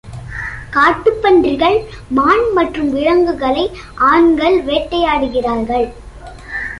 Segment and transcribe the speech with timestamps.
[0.69, 1.77] காட்டு பன்றிகள்,
[2.09, 3.65] மான் மற்றும் விலங்குகளை
[3.95, 5.87] ஆண்கள் வேட்டையாடுகிறார்கள்.